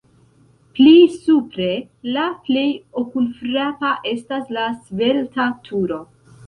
Pli 0.77 0.93
supre 1.25 1.67
la 2.17 2.25
plej 2.47 2.65
okulfrapa 3.05 3.95
estas 4.17 4.53
la 4.59 4.69
svelta 4.83 5.51
turo. 5.71 6.07